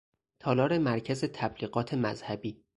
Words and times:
تالار 0.39 0.77
مرکز 0.77 1.23
تبلیغات 1.23 1.93
مذهبی 1.93 2.63